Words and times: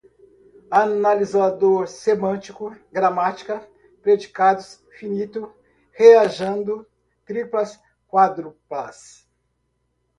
analisador, 0.71 1.87
semântico, 1.87 2.75
gramática, 2.91 3.69
predicados, 4.01 4.83
finito, 4.97 5.53
rearranjado, 5.91 6.87
triplas, 7.23 7.79
quádruplas 8.07 9.29